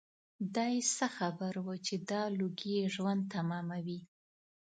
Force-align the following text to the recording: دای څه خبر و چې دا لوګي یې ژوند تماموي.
دای 0.55 0.75
څه 0.95 1.07
خبر 1.17 1.53
و 1.65 1.69
چې 1.85 1.95
دا 2.09 2.23
لوګي 2.37 2.71
یې 2.77 2.85
ژوند 2.95 3.21
تماموي. 3.33 3.99